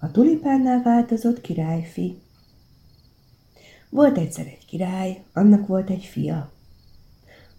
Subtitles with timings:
[0.00, 2.18] A tulipánnál változott királyfi.
[3.90, 6.52] Volt egyszer egy király, annak volt egy fia.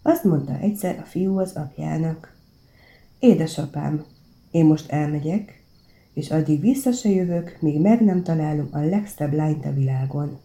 [0.02, 2.36] Azt mondta egyszer a fiú az apjának.
[3.18, 4.04] Édesapám,
[4.50, 5.64] én most elmegyek,
[6.14, 10.40] és addig vissza se jövök, míg meg nem találom a legszebb lányt a világon.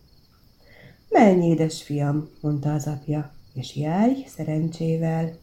[1.09, 5.37] Menj, édes fiam, mondta az apja, és járj szerencsével.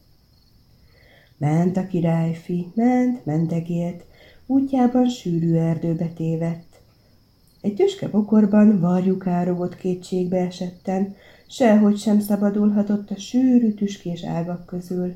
[1.38, 4.04] Ment a királyfi, ment, mentegélt,
[4.46, 6.80] útjában sűrű erdőbe tévedt.
[7.60, 11.14] Egy tüske bokorban varjuk árogott kétségbe esetten,
[11.48, 15.14] sehogy sem szabadulhatott a sűrű tüskés ágak közül.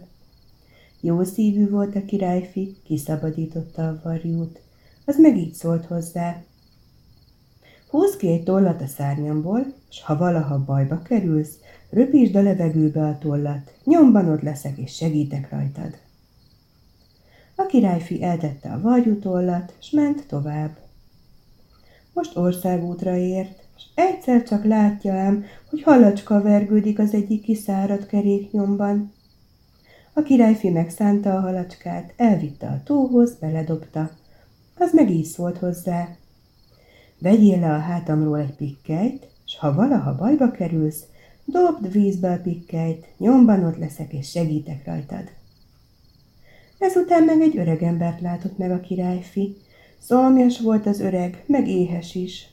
[1.01, 4.61] Jó szívű volt a királyfi, kiszabadította a varjút.
[5.05, 6.43] Az meg így szólt hozzá.
[7.89, 11.59] Húz egy tollat a szárnyamból, s ha valaha bajba kerülsz,
[11.91, 16.08] röpítsd a levegőbe a tollat, nyomban ott leszek és segítek rajtad.
[17.61, 20.79] A királyfi eltette a varjútollat, s ment tovább.
[22.13, 29.13] Most országútra ért, és egyszer csak látja ám, hogy halacska vergődik az egyik kiszáradt keréknyomban.
[30.13, 34.11] A királyfi megszánta a halacskát, elvitte a tóhoz, beledobta.
[34.77, 36.09] Az meg így szólt hozzá.
[37.19, 41.05] Vegyél le a hátamról egy pikkelyt, s ha valaha bajba kerülsz,
[41.45, 45.38] dobd vízbe a pikkelyt, nyomban ott leszek és segítek rajtad.
[46.79, 49.57] Ezután meg egy öreg embert látott meg a királyfi.
[49.99, 52.49] Szomjas volt az öreg, meg éhes is.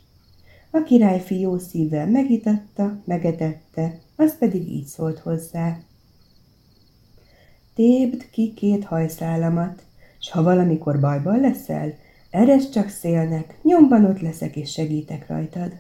[0.72, 5.78] A királyfi jó szívvel megitatta, megetette, az pedig így szólt hozzá.
[7.76, 9.84] Tépd ki két hajszálamat,
[10.20, 11.94] s ha valamikor bajban leszel,
[12.30, 15.72] eres csak szélnek, nyomban ott leszek és segítek rajtad.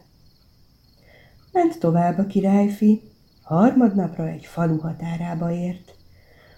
[1.51, 3.01] Ment tovább a királyfi,
[3.41, 5.94] harmadnapra egy falu határába ért.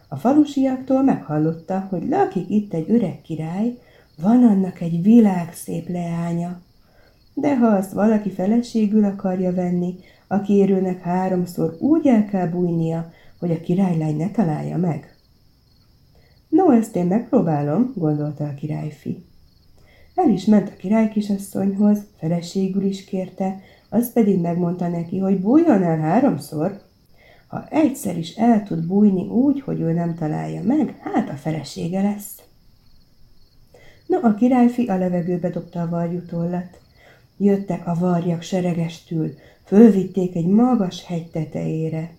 [0.08, 3.78] A falusiaktól meghallotta, hogy lakik itt egy öreg király,
[4.22, 6.62] van annak egy világszép leánya.
[7.34, 9.96] De ha azt valaki feleségül akarja venni,
[10.28, 15.16] a kérőnek háromszor úgy el kell bújnia, hogy a királylány ne találja meg.
[16.50, 19.26] No, ezt én megpróbálom, gondolta a királyfi.
[20.16, 25.84] El is ment a király kisasszonyhoz, feleségül is kérte, az pedig megmondta neki, hogy bújjon
[25.84, 26.82] el háromszor,
[27.48, 32.02] ha egyszer is el tud bújni úgy, hogy ő nem találja meg, hát a felesége
[32.02, 32.42] lesz.
[34.08, 36.80] No, a királyfi a levegőbe dobta a varjutollat.
[37.38, 42.16] Jöttek a varjak seregestül, fölvitték egy magas hegy tetejére.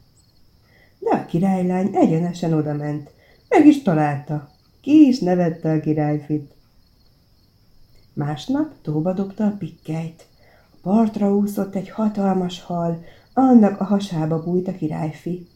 [0.98, 3.10] De a királylány egyenesen odament,
[3.48, 4.50] meg is találta.
[4.80, 6.52] Ki is nevette a királyfit.
[8.12, 10.26] Másnap tóba dobta a pikkelyt.
[10.70, 13.04] A partra úszott egy hatalmas hal,
[13.38, 15.46] annak a hasába bújt a királyfi.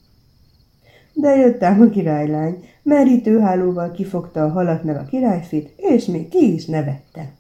[1.13, 6.53] De jött ám a királylány, merítőhálóval kifogta a halat meg a királyfit, és még ki
[6.53, 7.33] is nevette.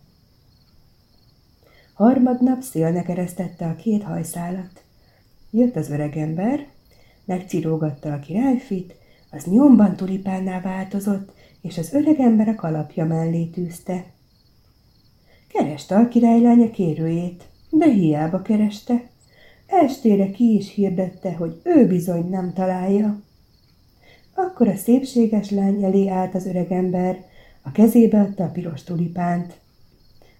[1.94, 4.82] Harmadnap szélnek eresztette a két hajszálat.
[5.50, 6.66] Jött az öregember,
[7.24, 8.94] megcirógatta a királyfit,
[9.30, 14.04] az nyomban tulipánná változott, és az öregember a kalapja mellé tűzte.
[15.48, 19.10] Kereste a királylány a kérőjét, de hiába kereste.
[19.80, 23.20] Estére ki is hirdette, hogy ő bizony nem találja.
[24.34, 27.24] Akkor a szépséges lány elé állt az öregember,
[27.62, 29.60] a kezébe adta a piros tulipánt.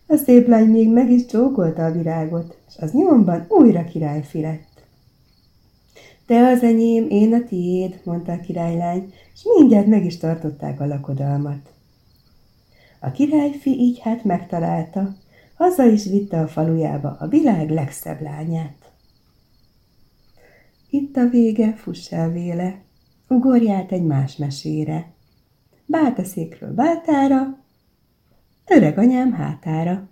[0.07, 4.87] A szép lány még meg is csókolta a virágot, és az nyomban újra királyfi lett.
[6.27, 10.87] Te az enyém, én a tiéd, mondta a királylány, és mindjárt meg is tartották a
[10.87, 11.73] lakodalmat.
[13.01, 15.15] A királyfi így hát megtalálta,
[15.55, 18.92] haza is vitte a falujába a világ legszebb lányát.
[20.95, 22.83] Itt a vége, fuss el véle,
[23.29, 25.13] ugorját egy más mesére.
[25.87, 27.65] Báltaszékről báltára,
[28.67, 30.09] öreg anyám hátára.